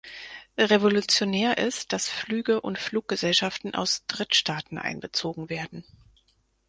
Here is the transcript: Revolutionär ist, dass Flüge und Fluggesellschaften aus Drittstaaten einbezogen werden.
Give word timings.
Revolutionär 0.57 1.59
ist, 1.59 1.93
dass 1.93 2.09
Flüge 2.09 2.59
und 2.61 2.79
Fluggesellschaften 2.79 3.75
aus 3.75 4.03
Drittstaaten 4.07 4.79
einbezogen 4.79 5.47
werden. 5.47 5.83